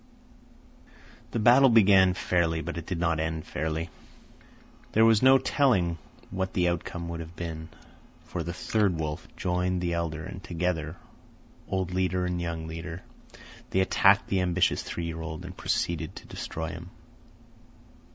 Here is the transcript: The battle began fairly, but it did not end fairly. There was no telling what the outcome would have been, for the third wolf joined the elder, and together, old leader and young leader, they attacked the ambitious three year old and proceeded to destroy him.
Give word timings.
The 1.29 1.37
battle 1.37 1.69
began 1.69 2.15
fairly, 2.15 2.61
but 2.63 2.75
it 2.75 2.87
did 2.87 2.99
not 2.99 3.19
end 3.19 3.45
fairly. 3.45 3.91
There 4.93 5.05
was 5.05 5.21
no 5.21 5.37
telling 5.37 5.99
what 6.31 6.53
the 6.53 6.69
outcome 6.69 7.07
would 7.09 7.19
have 7.19 7.35
been, 7.35 7.69
for 8.23 8.41
the 8.41 8.51
third 8.51 8.99
wolf 8.99 9.27
joined 9.37 9.79
the 9.79 9.93
elder, 9.93 10.25
and 10.25 10.43
together, 10.43 10.97
old 11.67 11.91
leader 11.93 12.25
and 12.25 12.41
young 12.41 12.65
leader, 12.65 13.03
they 13.69 13.79
attacked 13.81 14.25
the 14.27 14.41
ambitious 14.41 14.81
three 14.81 15.05
year 15.05 15.21
old 15.21 15.45
and 15.45 15.55
proceeded 15.55 16.15
to 16.15 16.25
destroy 16.25 16.69
him. 16.69 16.89